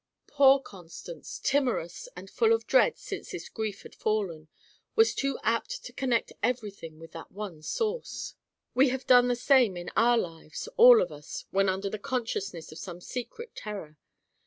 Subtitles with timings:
[0.25, 4.47] Poor Constance, timorous and full of dread since this grief had fallen,
[4.95, 8.33] was too apt to connect everything with that one source.
[8.73, 12.71] We have done the same in our lives, all of us, when under the consciousness
[12.71, 13.99] of some secret terror.